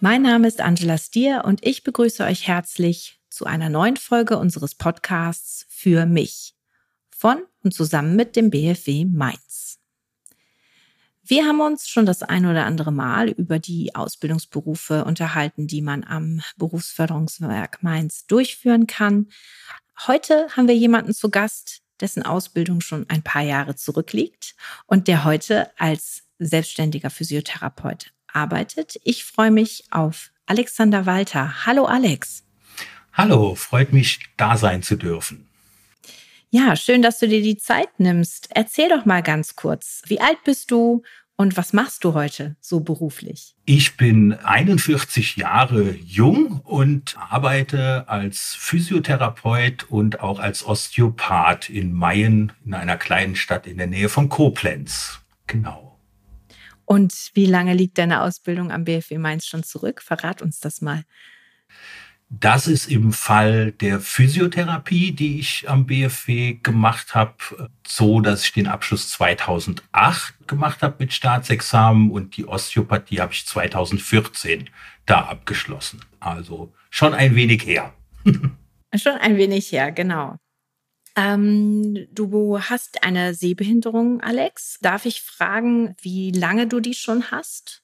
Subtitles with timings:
[0.00, 4.76] Mein Name ist Angela Stier und ich begrüße euch herzlich zu einer neuen Folge unseres
[4.76, 6.54] Podcasts für mich
[7.10, 9.80] von und zusammen mit dem BFW Mainz.
[11.24, 16.04] Wir haben uns schon das ein oder andere Mal über die Ausbildungsberufe unterhalten, die man
[16.04, 19.26] am Berufsförderungswerk Mainz durchführen kann.
[20.06, 24.54] Heute haben wir jemanden zu Gast, dessen Ausbildung schon ein paar Jahre zurückliegt
[24.86, 29.00] und der heute als selbstständiger Physiotherapeut arbeitet.
[29.04, 31.66] Ich freue mich auf Alexander Walter.
[31.66, 32.44] Hallo Alex.
[33.12, 35.48] Hallo, freut mich, da sein zu dürfen.
[36.50, 38.48] Ja, schön, dass du dir die Zeit nimmst.
[38.54, 41.02] Erzähl doch mal ganz kurz, wie alt bist du
[41.36, 43.54] und was machst du heute so beruflich?
[43.64, 52.52] Ich bin 41 Jahre jung und arbeite als Physiotherapeut und auch als Osteopath in Mayen,
[52.64, 55.20] in einer kleinen Stadt in der Nähe von Koblenz.
[55.46, 55.87] Genau.
[56.88, 60.00] Und wie lange liegt deine Ausbildung am BFW Mainz schon zurück?
[60.00, 61.04] Verrat uns das mal.
[62.30, 67.34] Das ist im Fall der Physiotherapie, die ich am BFW gemacht habe,
[67.86, 73.46] so, dass ich den Abschluss 2008 gemacht habe mit Staatsexamen und die Osteopathie habe ich
[73.46, 74.70] 2014
[75.04, 76.00] da abgeschlossen.
[76.20, 77.92] Also schon ein wenig her.
[78.94, 80.38] schon ein wenig her, genau.
[81.18, 84.78] Ähm, du hast eine Sehbehinderung, Alex.
[84.80, 87.82] Darf ich fragen, wie lange du die schon hast?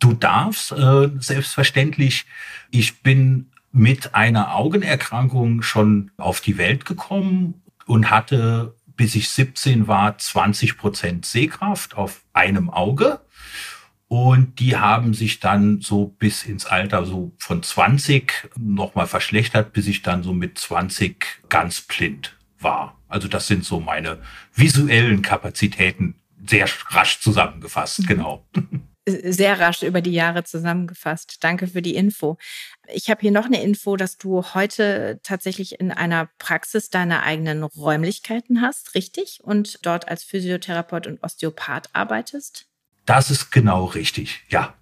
[0.00, 2.26] Du darfst, äh, selbstverständlich.
[2.72, 9.86] Ich bin mit einer Augenerkrankung schon auf die Welt gekommen und hatte, bis ich 17
[9.86, 13.20] war, 20 Prozent Sehkraft auf einem Auge.
[14.08, 19.86] Und die haben sich dann so bis ins Alter so von 20 nochmal verschlechtert, bis
[19.86, 22.98] ich dann so mit 20 ganz blind war.
[23.08, 24.18] Also das sind so meine
[24.54, 26.14] visuellen Kapazitäten
[26.46, 28.06] sehr rasch zusammengefasst, mhm.
[28.06, 28.46] genau.
[29.24, 31.38] Sehr rasch über die Jahre zusammengefasst.
[31.40, 32.36] Danke für die Info.
[32.92, 37.62] Ich habe hier noch eine Info, dass du heute tatsächlich in einer Praxis deine eigenen
[37.62, 39.40] Räumlichkeiten hast, richtig?
[39.42, 42.67] Und dort als Physiotherapeut und Osteopath arbeitest?
[43.08, 44.74] Das ist genau richtig, ja.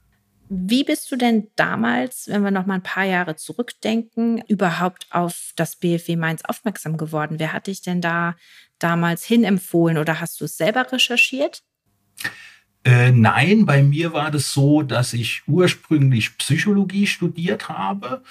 [0.49, 5.53] Wie bist du denn damals, wenn wir noch mal ein paar Jahre zurückdenken, überhaupt auf
[5.55, 7.39] das BFW Mainz aufmerksam geworden?
[7.39, 8.35] Wer hat dich denn da
[8.81, 11.63] damals hinempfohlen oder hast du es selber recherchiert?
[12.83, 18.25] Äh, nein, bei mir war das so, dass ich ursprünglich Psychologie studiert habe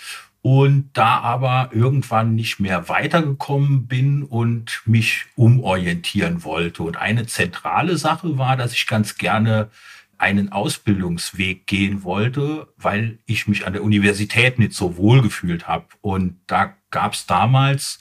[0.46, 6.84] und da aber irgendwann nicht mehr weitergekommen bin und mich umorientieren wollte.
[6.84, 9.72] Und eine zentrale Sache war, dass ich ganz gerne
[10.18, 15.86] einen Ausbildungsweg gehen wollte, weil ich mich an der Universität nicht so wohl gefühlt habe.
[16.02, 18.00] Und da gab es damals,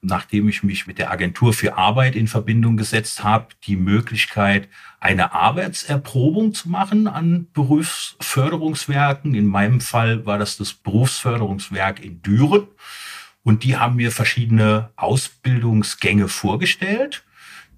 [0.00, 4.68] nachdem ich mich mit der Agentur für Arbeit in Verbindung gesetzt habe, die Möglichkeit,
[4.98, 9.34] eine Arbeitserprobung zu machen an Berufsförderungswerken.
[9.34, 12.66] In meinem Fall war das das Berufsförderungswerk in Düren.
[13.44, 17.24] Und die haben mir verschiedene Ausbildungsgänge vorgestellt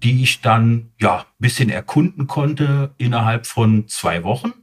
[0.05, 4.53] die ich dann ja bisschen erkunden konnte innerhalb von zwei Wochen.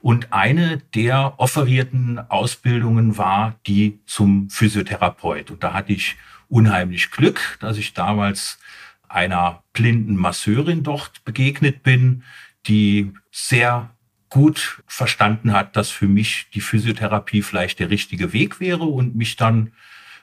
[0.00, 5.50] Und eine der offerierten Ausbildungen war die zum Physiotherapeut.
[5.50, 6.14] Und da hatte ich
[6.48, 8.60] unheimlich Glück, dass ich damals
[9.08, 12.22] einer blinden Masseurin dort begegnet bin,
[12.68, 13.90] die sehr
[14.28, 19.34] gut verstanden hat, dass für mich die Physiotherapie vielleicht der richtige Weg wäre und mich
[19.34, 19.72] dann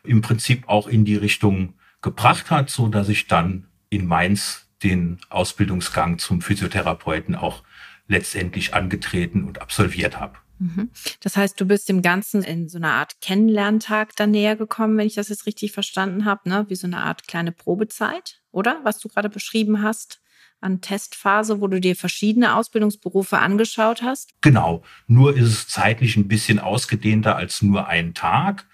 [0.05, 5.19] im Prinzip auch in die Richtung gebracht hat, so dass ich dann in Mainz den
[5.29, 7.61] Ausbildungsgang zum Physiotherapeuten auch
[8.07, 10.37] letztendlich angetreten und absolviert habe.
[10.57, 10.89] Mhm.
[11.21, 15.07] Das heißt, du bist dem Ganzen in so einer Art Kennenlerntag dann näher gekommen, wenn
[15.07, 16.65] ich das jetzt richtig verstanden habe, ne?
[16.69, 18.79] wie so eine Art kleine Probezeit, oder?
[18.83, 20.21] Was du gerade beschrieben hast
[20.61, 24.31] an Testphase, wo du dir verschiedene Ausbildungsberufe angeschaut hast?
[24.41, 28.67] Genau, nur ist es zeitlich ein bisschen ausgedehnter als nur einen Tag.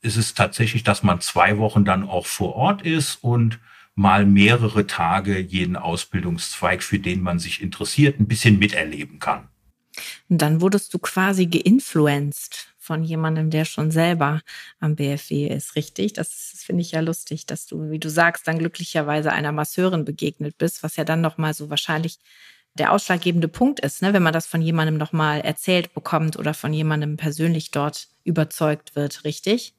[0.00, 3.60] Es ist tatsächlich, dass man zwei Wochen dann auch vor Ort ist und
[3.98, 9.48] mal mehrere Tage jeden Ausbildungszweig, für den man sich interessiert, ein bisschen miterleben kann.
[10.28, 14.40] Und dann wurdest du quasi geinfluenced von jemandem, der schon selber
[14.78, 16.12] am BFW ist, richtig?
[16.12, 20.58] Das, finde ich ja lustig, dass du, wie du sagst, dann glücklicherweise einer Masseurin begegnet
[20.58, 22.18] bist, was ja dann nochmal so wahrscheinlich
[22.74, 26.74] der ausschlaggebende Punkt ist, ne, wenn man das von jemandem nochmal erzählt bekommt oder von
[26.74, 29.74] jemandem persönlich dort überzeugt wird, richtig?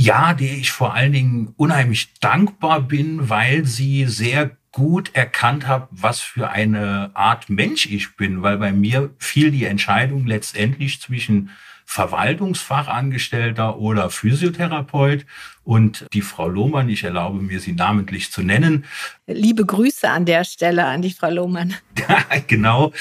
[0.00, 5.88] Ja, der ich vor allen Dingen unheimlich dankbar bin, weil sie sehr gut erkannt habe,
[5.90, 11.50] was für eine Art Mensch ich bin, weil bei mir fiel die Entscheidung letztendlich zwischen
[11.84, 15.26] Verwaltungsfachangestellter oder Physiotherapeut.
[15.64, 18.86] Und die Frau Lohmann, ich erlaube mir, sie namentlich zu nennen.
[19.26, 21.74] Liebe Grüße an der Stelle an die Frau Lohmann.
[22.46, 22.94] Genau.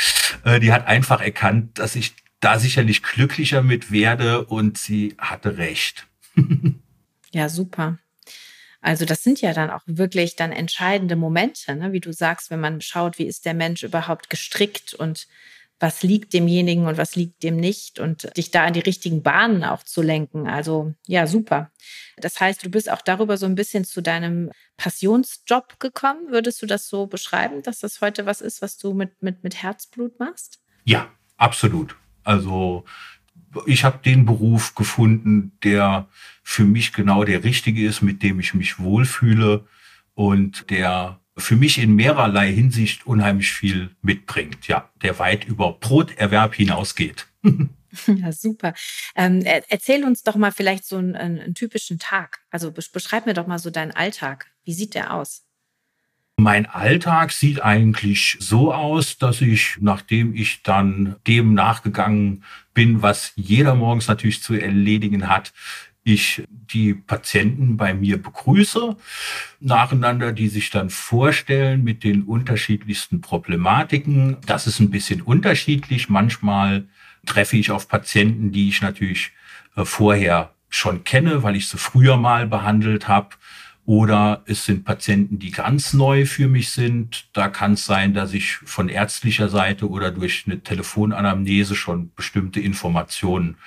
[0.43, 5.57] Äh, die hat einfach erkannt, dass ich da sicherlich glücklicher mit werde und sie hatte
[5.57, 6.07] recht.
[7.31, 7.99] ja, super.
[8.81, 11.91] Also das sind ja dann auch wirklich dann entscheidende Momente, ne?
[11.91, 15.27] wie du sagst, wenn man schaut, wie ist der Mensch überhaupt gestrickt und
[15.81, 19.63] was liegt demjenigen und was liegt dem nicht und dich da in die richtigen Bahnen
[19.63, 20.47] auch zu lenken.
[20.47, 21.71] Also ja, super.
[22.17, 26.31] Das heißt, du bist auch darüber so ein bisschen zu deinem Passionsjob gekommen.
[26.31, 29.61] Würdest du das so beschreiben, dass das heute was ist, was du mit, mit, mit
[29.61, 30.59] Herzblut machst?
[30.83, 31.95] Ja, absolut.
[32.23, 32.83] Also
[33.65, 36.07] ich habe den Beruf gefunden, der
[36.43, 39.65] für mich genau der richtige ist, mit dem ich mich wohlfühle
[40.13, 44.67] und der für mich in mehrerlei Hinsicht unheimlich viel mitbringt.
[44.67, 47.27] Ja, der weit über Broterwerb hinausgeht.
[48.05, 48.75] Ja, super.
[49.15, 52.41] Ähm, erzähl uns doch mal vielleicht so einen, einen typischen Tag.
[52.51, 54.45] Also beschreib mir doch mal so deinen Alltag.
[54.63, 55.48] Wie sieht der aus?
[56.39, 63.33] Mein Alltag sieht eigentlich so aus, dass ich, nachdem ich dann dem nachgegangen bin, was
[63.35, 65.51] jeder morgens natürlich zu erledigen hat,
[66.05, 68.95] ich die Patienten bei mir begrüße,
[69.59, 74.37] nacheinander, die sich dann vorstellen mit den unterschiedlichsten Problematiken.
[74.45, 76.07] Das ist ein bisschen unterschiedlich.
[76.07, 76.87] Manchmal
[77.25, 79.33] treffe ich auf Patienten, die ich natürlich
[79.75, 83.35] äh, vorher schon kenne, weil ich sie früher mal behandelt habe.
[83.89, 87.25] Oder es sind Patienten, die ganz neu für mich sind.
[87.33, 92.59] Da kann es sein, dass ich von ärztlicher Seite oder durch eine Telefonanamnese schon bestimmte
[92.59, 93.57] Informationen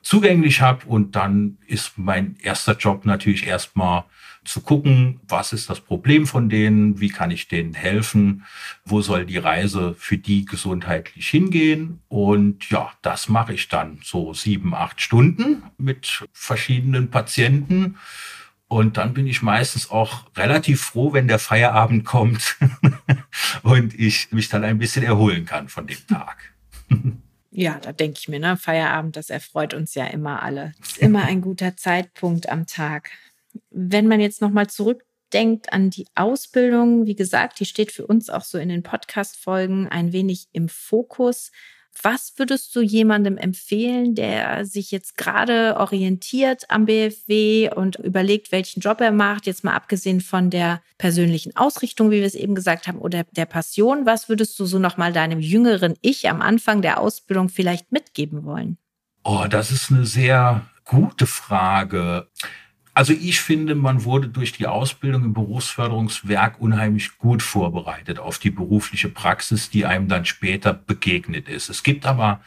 [0.00, 0.86] zugänglich habe.
[0.86, 4.04] Und dann ist mein erster Job natürlich erstmal
[4.46, 8.44] zu gucken, was ist das Problem von denen, wie kann ich denen helfen,
[8.86, 12.00] wo soll die Reise für die gesundheitlich hingehen.
[12.08, 17.98] Und ja, das mache ich dann so sieben, acht Stunden mit verschiedenen Patienten.
[18.68, 22.56] Und dann bin ich meistens auch relativ froh, wenn der Feierabend kommt
[23.62, 26.52] und ich mich dann ein bisschen erholen kann von dem Tag.
[27.58, 28.58] Ja, da denke ich mir, ne?
[28.58, 30.74] Feierabend, das erfreut uns ja immer alle.
[30.78, 33.08] Ist immer ein guter Zeitpunkt am Tag.
[33.70, 38.42] Wenn man jetzt nochmal zurückdenkt an die Ausbildung, wie gesagt, die steht für uns auch
[38.42, 41.50] so in den Podcast-Folgen ein wenig im Fokus.
[42.02, 48.80] Was würdest du jemandem empfehlen, der sich jetzt gerade orientiert am BFW und überlegt, welchen
[48.80, 52.86] Job er macht, jetzt mal abgesehen von der persönlichen Ausrichtung, wie wir es eben gesagt
[52.86, 54.06] haben, oder der Passion?
[54.06, 58.78] Was würdest du so nochmal deinem jüngeren Ich am Anfang der Ausbildung vielleicht mitgeben wollen?
[59.24, 62.28] Oh, das ist eine sehr gute Frage.
[62.96, 68.50] Also ich finde, man wurde durch die Ausbildung im Berufsförderungswerk unheimlich gut vorbereitet auf die
[68.50, 71.68] berufliche Praxis, die einem dann später begegnet ist.
[71.68, 72.40] Es gibt aber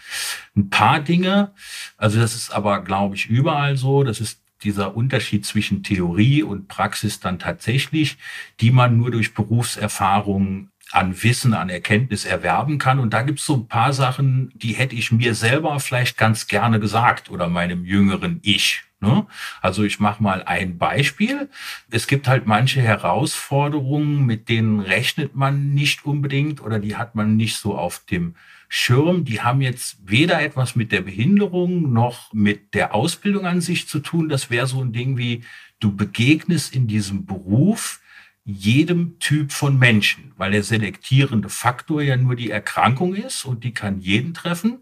[0.57, 1.51] ein paar Dinge,
[1.97, 6.67] also das ist aber, glaube ich, überall so, das ist dieser Unterschied zwischen Theorie und
[6.67, 8.17] Praxis dann tatsächlich,
[8.59, 12.99] die man nur durch Berufserfahrung an Wissen, an Erkenntnis erwerben kann.
[12.99, 16.47] Und da gibt es so ein paar Sachen, die hätte ich mir selber vielleicht ganz
[16.47, 18.83] gerne gesagt oder meinem jüngeren Ich.
[19.01, 19.25] Ne?
[19.61, 21.49] Also ich mache mal ein Beispiel.
[21.89, 27.37] Es gibt halt manche Herausforderungen, mit denen rechnet man nicht unbedingt oder die hat man
[27.37, 28.35] nicht so auf dem
[28.67, 29.23] Schirm.
[29.25, 33.99] Die haben jetzt weder etwas mit der Behinderung noch mit der Ausbildung an sich zu
[33.99, 34.27] tun.
[34.27, 35.43] Das wäre so ein Ding wie,
[35.79, 38.01] du begegnest in diesem Beruf
[38.53, 43.73] jedem Typ von Menschen, weil der selektierende Faktor ja nur die Erkrankung ist und die
[43.73, 44.79] kann jeden treffen.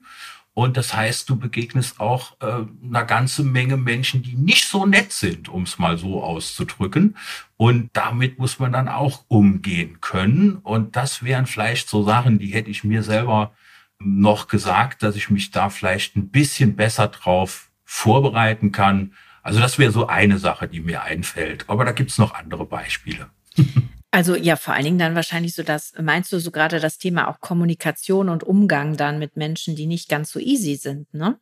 [0.54, 5.12] Und das heißt, du begegnest auch äh, einer ganzen Menge Menschen, die nicht so nett
[5.12, 7.16] sind, um es mal so auszudrücken.
[7.58, 10.56] Und damit muss man dann auch umgehen können.
[10.56, 13.54] Und das wären vielleicht so Sachen, die hätte ich mir selber
[14.00, 19.14] noch gesagt, dass ich mich da vielleicht ein bisschen besser drauf vorbereiten kann.
[19.44, 21.70] Also das wäre so eine Sache, die mir einfällt.
[21.70, 23.30] Aber da gibt's noch andere Beispiele.
[24.10, 27.28] Also ja, vor allen Dingen dann wahrscheinlich so das, meinst du so gerade das Thema
[27.28, 31.38] auch Kommunikation und Umgang dann mit Menschen, die nicht ganz so easy sind, ne?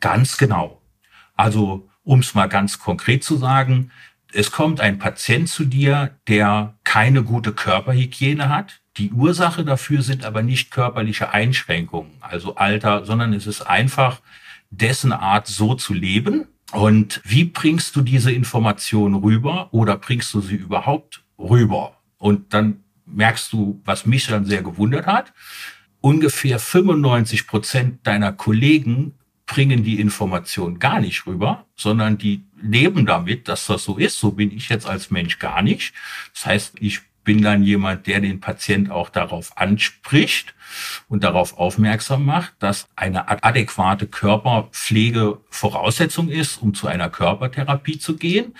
[0.00, 0.80] Ganz genau.
[1.36, 3.90] Also, um es mal ganz konkret zu sagen,
[4.32, 8.80] es kommt ein Patient zu dir, der keine gute Körperhygiene hat.
[8.96, 14.20] Die Ursache dafür sind aber nicht körperliche Einschränkungen, also Alter, sondern es ist einfach
[14.70, 16.48] dessen Art so zu leben.
[16.72, 21.96] Und wie bringst du diese Information rüber oder bringst du sie überhaupt rüber.
[22.18, 25.32] Und dann merkst du, was mich dann sehr gewundert hat.
[26.00, 29.14] Ungefähr 95 Prozent deiner Kollegen
[29.46, 34.18] bringen die Information gar nicht rüber, sondern die leben damit, dass das so ist.
[34.20, 35.94] So bin ich jetzt als Mensch gar nicht.
[36.34, 40.54] Das heißt, ich bin dann jemand, der den Patient auch darauf anspricht
[41.08, 48.16] und darauf aufmerksam macht, dass eine adäquate Körperpflege Voraussetzung ist, um zu einer Körpertherapie zu
[48.16, 48.54] gehen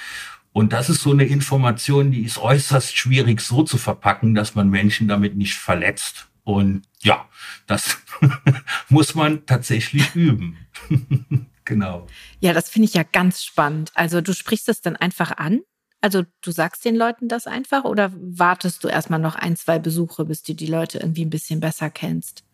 [0.53, 4.69] und das ist so eine Information, die ist äußerst schwierig so zu verpacken, dass man
[4.69, 6.29] Menschen damit nicht verletzt.
[6.45, 7.27] Und ja,
[7.67, 7.97] das
[8.91, 10.59] muss man tatsächlich üben.
[11.65, 12.07] genau.
[12.41, 13.93] Ja, das finde ich ja ganz spannend.
[13.95, 15.61] Also du sprichst es dann einfach an?
[16.01, 20.25] Also du sagst den Leuten das einfach oder wartest du erstmal noch ein, zwei Besuche,
[20.25, 22.45] bis du die Leute irgendwie ein bisschen besser kennst?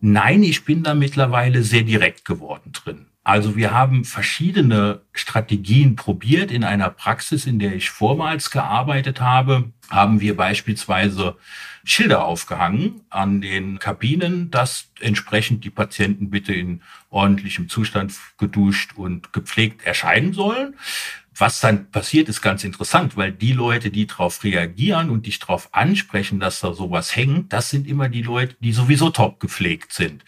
[0.00, 3.06] Nein, ich bin da mittlerweile sehr direkt geworden drin.
[3.24, 6.50] Also wir haben verschiedene Strategien probiert.
[6.50, 11.36] In einer Praxis, in der ich vormals gearbeitet habe, haben wir beispielsweise
[11.84, 19.32] Schilder aufgehangen an den Kabinen, dass entsprechend die Patienten bitte in ordentlichem Zustand geduscht und
[19.32, 20.74] gepflegt erscheinen sollen.
[21.40, 25.72] Was dann passiert, ist ganz interessant, weil die Leute, die darauf reagieren und dich darauf
[25.72, 30.24] ansprechen, dass da sowas hängt, das sind immer die Leute, die sowieso top gepflegt sind.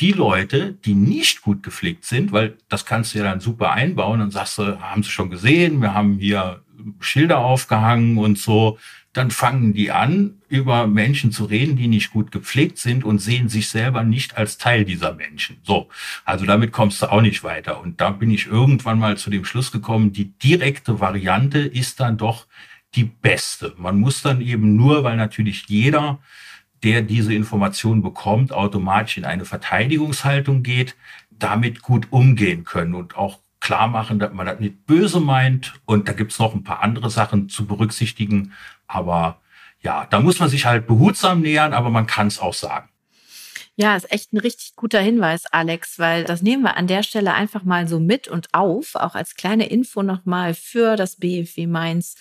[0.00, 4.20] Die Leute, die nicht gut gepflegt sind, weil das kannst du ja dann super einbauen,
[4.20, 6.63] dann sagst du, haben sie schon gesehen, wir haben hier
[7.00, 8.78] Schilder aufgehangen und so,
[9.14, 13.48] dann fangen die an, über Menschen zu reden, die nicht gut gepflegt sind und sehen
[13.48, 15.58] sich selber nicht als Teil dieser Menschen.
[15.62, 15.88] So,
[16.24, 17.80] also damit kommst du auch nicht weiter.
[17.80, 22.18] Und da bin ich irgendwann mal zu dem Schluss gekommen, die direkte Variante ist dann
[22.18, 22.46] doch
[22.96, 23.74] die beste.
[23.76, 26.18] Man muss dann eben nur, weil natürlich jeder,
[26.82, 30.96] der diese Information bekommt, automatisch in eine Verteidigungshaltung geht,
[31.30, 35.72] damit gut umgehen können und auch klar machen, dass man das nicht böse meint.
[35.86, 38.52] Und da gibt's noch ein paar andere Sachen zu berücksichtigen,
[38.86, 39.40] aber
[39.80, 42.90] ja, da muss man sich halt behutsam nähern, aber man kann es auch sagen.
[43.76, 47.34] Ja, ist echt ein richtig guter Hinweis, Alex, weil das nehmen wir an der Stelle
[47.34, 52.14] einfach mal so mit und auf, auch als kleine Info nochmal für das BFW Mainz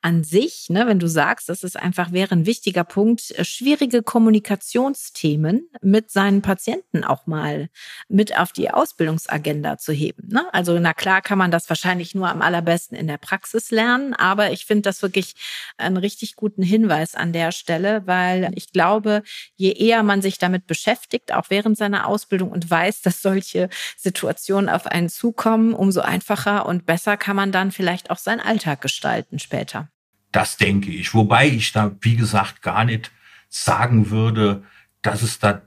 [0.00, 4.02] an sich, ne, wenn du sagst, das ist einfach wäre ein wichtiger Punkt, äh, schwierige
[4.02, 7.68] Kommunikationsthemen mit seinen Patienten auch mal
[8.08, 10.28] mit auf die Ausbildungsagenda zu heben.
[10.28, 10.46] Ne?
[10.52, 14.52] Also na klar kann man das wahrscheinlich nur am allerbesten in der Praxis lernen, aber
[14.52, 15.34] ich finde das wirklich
[15.76, 19.22] einen richtig guten Hinweis an der Stelle, weil ich glaube,
[19.56, 24.68] je eher man sich damit beschäftigt, auch während seiner Ausbildung und weiß, dass solche Situationen
[24.68, 29.40] auf einen zukommen, umso einfacher und besser kann man dann vielleicht auch seinen Alltag gestalten
[29.40, 29.87] später.
[30.32, 31.14] Das denke ich.
[31.14, 33.10] Wobei ich da, wie gesagt, gar nicht
[33.48, 34.62] sagen würde,
[35.02, 35.62] dass es da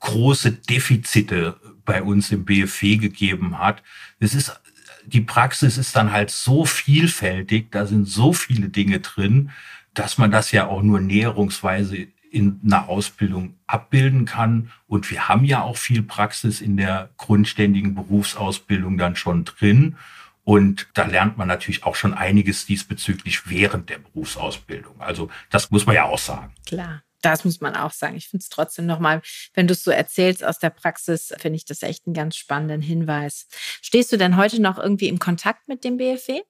[0.00, 3.82] große Defizite bei uns im BFW gegeben hat.
[4.18, 4.60] Es ist,
[5.06, 9.50] die Praxis ist dann halt so vielfältig, da sind so viele Dinge drin,
[9.94, 14.70] dass man das ja auch nur näherungsweise in einer Ausbildung abbilden kann.
[14.86, 19.96] Und wir haben ja auch viel Praxis in der grundständigen Berufsausbildung dann schon drin.
[20.44, 25.00] Und da lernt man natürlich auch schon einiges diesbezüglich während der Berufsausbildung.
[25.00, 26.54] Also das muss man ja auch sagen.
[26.66, 27.02] Klar.
[27.20, 28.16] Das muss man auch sagen.
[28.16, 29.22] Ich finde es trotzdem nochmal,
[29.54, 32.82] wenn du es so erzählst aus der Praxis, finde ich das echt einen ganz spannenden
[32.82, 33.46] Hinweis.
[33.80, 36.40] Stehst du denn heute noch irgendwie im Kontakt mit dem BFW?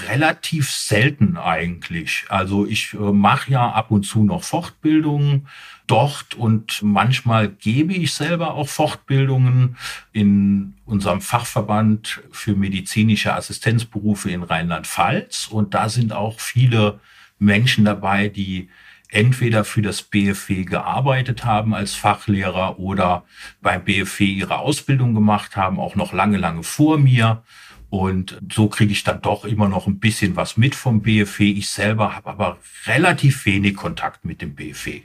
[0.00, 2.24] relativ selten eigentlich.
[2.28, 5.48] Also ich äh, mache ja ab und zu noch Fortbildungen
[5.92, 9.76] dort und manchmal gebe ich selber auch Fortbildungen
[10.14, 15.48] in unserem Fachverband für medizinische Assistenzberufe in Rheinland-Pfalz.
[15.48, 16.98] Und da sind auch viele
[17.38, 18.70] Menschen dabei, die
[19.10, 23.24] entweder für das BFW gearbeitet haben als Fachlehrer oder
[23.60, 27.42] beim BFW ihre Ausbildung gemacht haben, auch noch lange, lange vor mir.
[27.90, 31.50] Und so kriege ich dann doch immer noch ein bisschen was mit vom BFW.
[31.50, 32.56] Ich selber habe aber
[32.86, 35.02] relativ wenig Kontakt mit dem BFW.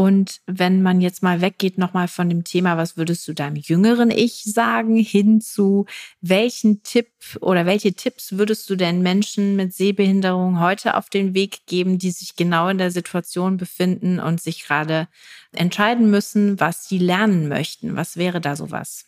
[0.00, 4.12] Und wenn man jetzt mal weggeht nochmal von dem Thema, was würdest du deinem jüngeren
[4.12, 5.86] Ich sagen, hin zu
[6.20, 7.08] welchen Tipp
[7.40, 12.12] oder welche Tipps würdest du denn Menschen mit Sehbehinderung heute auf den Weg geben, die
[12.12, 15.08] sich genau in der Situation befinden und sich gerade
[15.50, 17.96] entscheiden müssen, was sie lernen möchten?
[17.96, 19.07] Was wäre da sowas?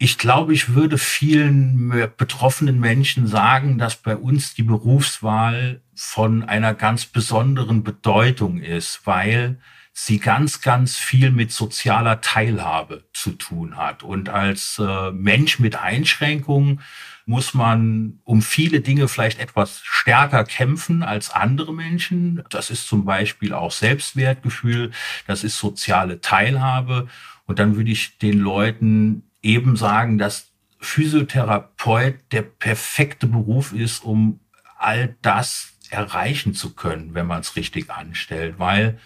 [0.00, 6.72] Ich glaube, ich würde vielen betroffenen Menschen sagen, dass bei uns die Berufswahl von einer
[6.74, 9.58] ganz besonderen Bedeutung ist, weil
[9.92, 14.04] sie ganz, ganz viel mit sozialer Teilhabe zu tun hat.
[14.04, 16.80] Und als äh, Mensch mit Einschränkungen
[17.26, 22.44] muss man um viele Dinge vielleicht etwas stärker kämpfen als andere Menschen.
[22.50, 24.92] Das ist zum Beispiel auch Selbstwertgefühl,
[25.26, 27.08] das ist soziale Teilhabe.
[27.46, 34.40] Und dann würde ich den Leuten eben sagen, dass Physiotherapeut der perfekte Beruf ist, um
[34.76, 38.98] all das erreichen zu können, wenn man es richtig anstellt, weil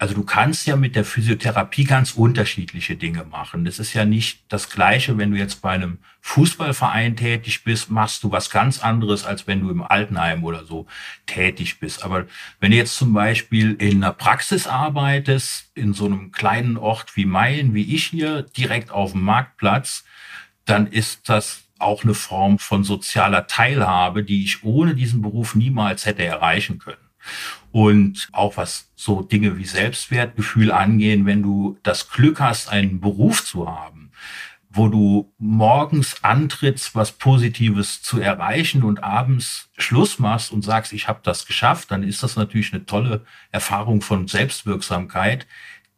[0.00, 3.64] also du kannst ja mit der Physiotherapie ganz unterschiedliche Dinge machen.
[3.64, 8.22] Das ist ja nicht das Gleiche, wenn du jetzt bei einem Fußballverein tätig bist, machst
[8.22, 10.86] du was ganz anderes, als wenn du im Altenheim oder so
[11.26, 12.04] tätig bist.
[12.04, 12.26] Aber
[12.60, 17.26] wenn du jetzt zum Beispiel in einer Praxis arbeitest, in so einem kleinen Ort wie
[17.26, 20.04] Mayen, wie ich hier, direkt auf dem Marktplatz,
[20.64, 26.06] dann ist das auch eine Form von sozialer Teilhabe, die ich ohne diesen Beruf niemals
[26.06, 26.98] hätte erreichen können.
[27.70, 33.44] Und auch was so Dinge wie Selbstwertgefühl angehen, wenn du das Glück hast, einen Beruf
[33.44, 34.10] zu haben,
[34.70, 41.08] wo du morgens antrittst, was Positives zu erreichen und abends Schluss machst und sagst, ich
[41.08, 45.46] habe das geschafft, dann ist das natürlich eine tolle Erfahrung von Selbstwirksamkeit,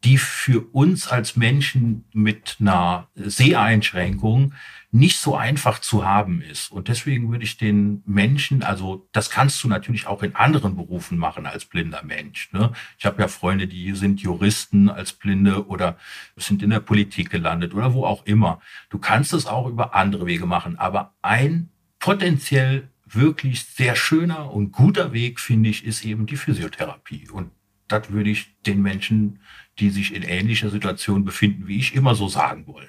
[0.04, 4.54] die für uns als Menschen mit einer Seheinschränkung
[4.92, 6.73] nicht so einfach zu haben ist.
[6.73, 11.16] Und deswegen würde ich den Menschen, also das kannst du natürlich auch in anderen Berufen
[11.16, 12.50] machen als blinder Mensch.
[12.52, 12.73] Ne?
[12.99, 15.97] Ich habe ja Freunde, die sind Juristen als Blinde oder
[16.37, 18.61] sind in der Politik gelandet oder wo auch immer.
[18.88, 20.78] Du kannst es auch über andere Wege machen.
[20.78, 21.69] Aber ein
[22.00, 27.28] potenziell wirklich sehr schöner und guter Weg, finde ich, ist eben die Physiotherapie.
[27.30, 27.50] Und
[27.87, 29.40] das würde ich den Menschen,
[29.80, 32.88] die sich in ähnlicher Situation befinden wie ich, immer so sagen wollen.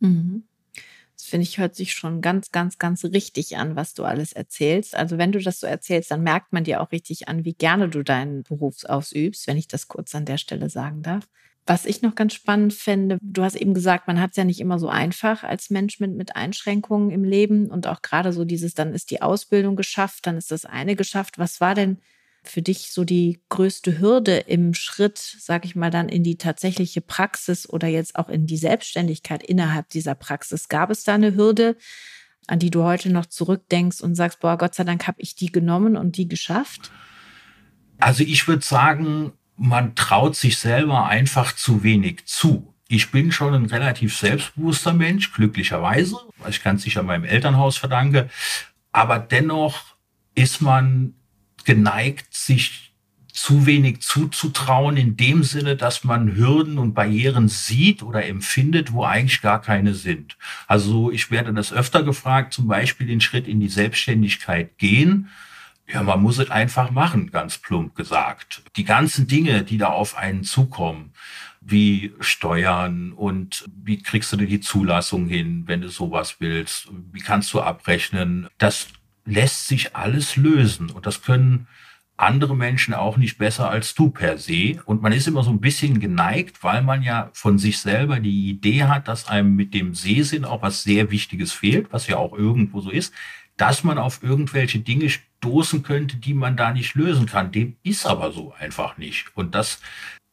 [0.00, 0.44] Mhm.
[1.16, 4.96] Das finde ich, hört sich schon ganz, ganz, ganz richtig an, was du alles erzählst.
[4.96, 7.88] Also wenn du das so erzählst, dann merkt man dir auch richtig an, wie gerne
[7.88, 11.28] du deinen Beruf ausübst, wenn ich das kurz an der Stelle sagen darf.
[11.64, 14.58] Was ich noch ganz spannend finde, du hast eben gesagt, man hat es ja nicht
[14.58, 18.74] immer so einfach als Mensch mit, mit Einschränkungen im Leben und auch gerade so dieses,
[18.74, 21.38] dann ist die Ausbildung geschafft, dann ist das eine geschafft.
[21.38, 21.98] Was war denn
[22.44, 27.00] für dich so die größte Hürde im Schritt, sag ich mal, dann in die tatsächliche
[27.00, 30.68] Praxis oder jetzt auch in die Selbstständigkeit innerhalb dieser Praxis?
[30.68, 31.76] Gab es da eine Hürde,
[32.48, 35.52] an die du heute noch zurückdenkst und sagst, boah, Gott sei Dank habe ich die
[35.52, 36.90] genommen und die geschafft?
[37.98, 42.74] Also ich würde sagen, man traut sich selber einfach zu wenig zu.
[42.88, 48.28] Ich bin schon ein relativ selbstbewusster Mensch, glücklicherweise, was ich ganz sicher meinem Elternhaus verdanke.
[48.90, 49.94] Aber dennoch
[50.34, 51.14] ist man
[51.64, 52.92] geneigt, sich
[53.32, 59.04] zu wenig zuzutrauen, in dem Sinne, dass man Hürden und Barrieren sieht oder empfindet, wo
[59.04, 60.36] eigentlich gar keine sind.
[60.66, 65.30] Also ich werde das öfter gefragt, zum Beispiel den Schritt in die Selbstständigkeit gehen.
[65.88, 68.62] Ja, man muss es einfach machen, ganz plump gesagt.
[68.76, 71.12] Die ganzen Dinge, die da auf einen zukommen,
[71.60, 77.52] wie Steuern und wie kriegst du die Zulassung hin, wenn du sowas willst, wie kannst
[77.54, 78.88] du abrechnen, das
[79.24, 80.90] lässt sich alles lösen.
[80.90, 81.66] Und das können
[82.16, 84.80] andere Menschen auch nicht besser als du per se.
[84.84, 88.50] Und man ist immer so ein bisschen geneigt, weil man ja von sich selber die
[88.50, 92.32] Idee hat, dass einem mit dem Sehsinn auch was sehr Wichtiges fehlt, was ja auch
[92.32, 93.12] irgendwo so ist,
[93.56, 97.52] dass man auf irgendwelche Dinge stoßen könnte, die man da nicht lösen kann.
[97.52, 99.26] Dem ist aber so einfach nicht.
[99.34, 99.80] Und das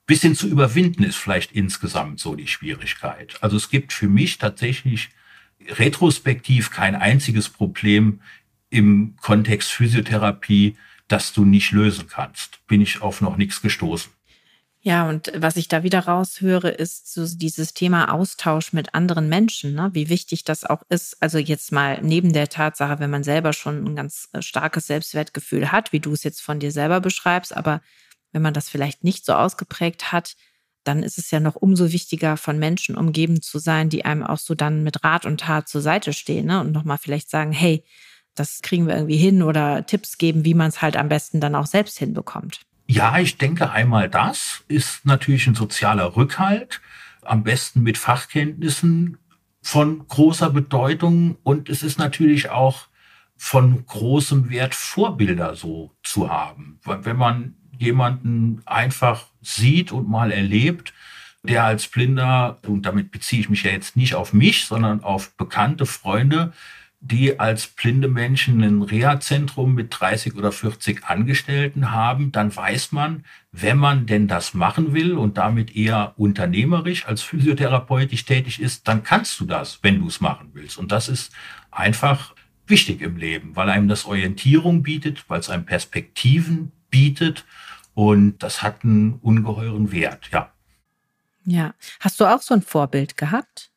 [0.09, 3.37] bisschen zu überwinden ist vielleicht insgesamt so die Schwierigkeit.
[3.41, 5.09] Also es gibt für mich tatsächlich
[5.67, 8.19] retrospektiv kein einziges Problem
[8.69, 10.77] im Kontext Physiotherapie,
[11.07, 12.65] das du nicht lösen kannst.
[12.67, 14.11] Bin ich auf noch nichts gestoßen.
[14.81, 19.73] Ja, und was ich da wieder raushöre, ist so dieses Thema Austausch mit anderen Menschen,
[19.73, 19.89] ne?
[19.91, 21.21] wie wichtig das auch ist.
[21.21, 25.73] Also jetzt mal neben der Tatsache, wenn man selber schon ein ganz äh, starkes Selbstwertgefühl
[25.73, 27.81] hat, wie du es jetzt von dir selber beschreibst, aber
[28.31, 30.35] wenn man das vielleicht nicht so ausgeprägt hat,
[30.85, 34.37] dann ist es ja noch umso wichtiger, von Menschen umgeben zu sein, die einem auch
[34.37, 36.61] so dann mit Rat und Tat zur Seite stehen ne?
[36.61, 37.83] und nochmal vielleicht sagen, hey,
[38.39, 41.55] das kriegen wir irgendwie hin oder Tipps geben, wie man es halt am besten dann
[41.55, 42.61] auch selbst hinbekommt.
[42.87, 46.81] Ja, ich denke einmal das ist natürlich ein sozialer Rückhalt,
[47.23, 49.17] am besten mit Fachkenntnissen
[49.61, 52.87] von großer Bedeutung und es ist natürlich auch
[53.37, 56.79] von großem Wert, Vorbilder so zu haben.
[56.83, 60.93] Wenn man jemanden einfach sieht und mal erlebt,
[61.43, 65.35] der als Blinder, und damit beziehe ich mich ja jetzt nicht auf mich, sondern auf
[65.37, 66.51] bekannte Freunde,
[67.01, 73.23] die als blinde Menschen ein Reha-Zentrum mit 30 oder 40 Angestellten haben, dann weiß man,
[73.51, 79.03] wenn man denn das machen will und damit eher unternehmerisch als physiotherapeutisch tätig ist, dann
[79.03, 80.77] kannst du das, wenn du es machen willst.
[80.77, 81.31] Und das ist
[81.71, 82.35] einfach
[82.67, 87.45] wichtig im Leben, weil einem das Orientierung bietet, weil es einem Perspektiven bietet
[87.93, 90.51] und das hat einen ungeheuren Wert, ja.
[91.45, 91.73] Ja.
[91.99, 93.68] Hast du auch so ein Vorbild gehabt?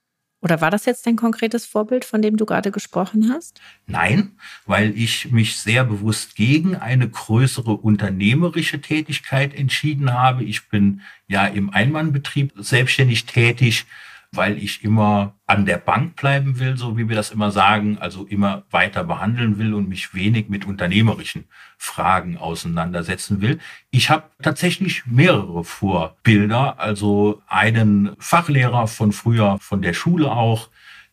[0.43, 3.61] Oder war das jetzt dein konkretes Vorbild, von dem du gerade gesprochen hast?
[3.87, 4.33] Nein,
[4.67, 10.43] weil ich mich sehr bewusst gegen eine größere unternehmerische Tätigkeit entschieden habe.
[10.43, 13.87] Ich bin ja im Einmannbetrieb selbstständig tätig
[14.35, 18.25] weil ich immer an der Bank bleiben will, so wie wir das immer sagen, also
[18.25, 21.45] immer weiter behandeln will und mich wenig mit unternehmerischen
[21.77, 23.59] Fragen auseinandersetzen will.
[23.91, 30.71] Ich habe tatsächlich mehrere Vorbilder, also einen Fachlehrer von früher, von der Schule auch,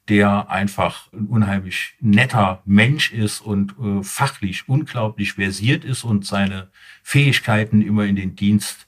[0.08, 6.70] der einfach ein unheimlich netter Mensch ist und äh, fachlich unglaublich versiert ist und seine
[7.04, 8.88] Fähigkeiten immer in den Dienst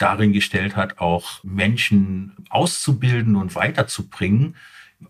[0.00, 4.56] darin gestellt hat, auch Menschen auszubilden und weiterzubringen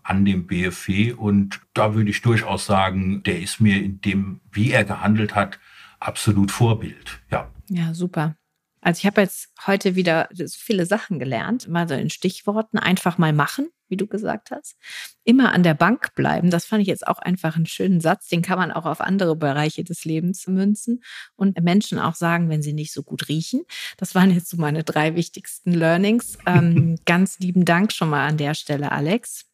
[0.03, 1.13] an dem BFW.
[1.13, 5.59] Und da würde ich durchaus sagen, der ist mir in dem, wie er gehandelt hat,
[5.99, 7.21] absolut Vorbild.
[7.29, 7.49] Ja.
[7.69, 8.35] Ja, super.
[8.81, 13.17] Also ich habe jetzt heute wieder so viele Sachen gelernt, mal so in Stichworten, einfach
[13.17, 14.75] mal machen, wie du gesagt hast.
[15.23, 18.41] Immer an der Bank bleiben, das fand ich jetzt auch einfach einen schönen Satz, den
[18.41, 21.03] kann man auch auf andere Bereiche des Lebens münzen
[21.35, 23.61] und Menschen auch sagen, wenn sie nicht so gut riechen.
[23.97, 26.37] Das waren jetzt so meine drei wichtigsten Learnings.
[26.51, 29.45] Ähm, ganz lieben Dank schon mal an der Stelle, Alex.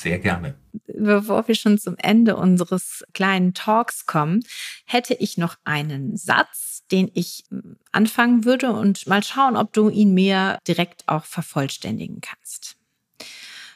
[0.00, 0.54] Sehr gerne.
[0.86, 4.42] Bevor wir schon zum Ende unseres kleinen Talks kommen,
[4.86, 9.90] hätte ich noch einen Satz, den ich hm, anfangen würde und mal schauen, ob du
[9.90, 12.78] ihn mir direkt auch vervollständigen kannst.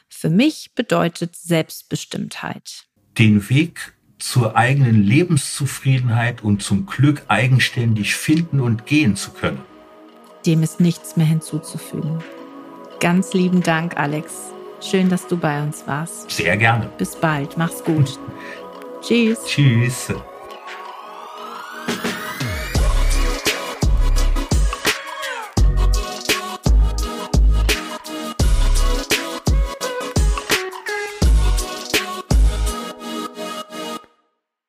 [0.09, 2.87] Für mich bedeutet Selbstbestimmtheit.
[3.19, 9.61] Den Weg zur eigenen Lebenszufriedenheit und zum Glück eigenständig finden und gehen zu können.
[10.47, 12.23] Dem ist nichts mehr hinzuzufügen.
[12.99, 14.54] Ganz lieben Dank, Alex.
[14.89, 16.29] Schön, dass du bei uns warst.
[16.29, 16.89] Sehr gerne.
[16.97, 17.57] Bis bald.
[17.57, 18.19] Mach's gut.
[19.01, 19.43] Tschüss.
[19.45, 20.13] Tschüss.